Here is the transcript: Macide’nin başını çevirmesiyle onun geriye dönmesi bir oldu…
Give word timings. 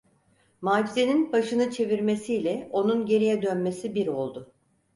Macide’nin 0.61 1.31
başını 1.33 1.71
çevirmesiyle 1.71 2.67
onun 2.71 3.05
geriye 3.05 3.41
dönmesi 3.41 3.95
bir 3.95 4.07
oldu… 4.07 4.51